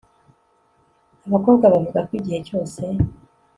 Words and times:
abakobwa 1.27 1.65
bavuga 1.73 1.99
ko 2.07 2.11
igihe 2.19 2.39
cyose 2.47 2.81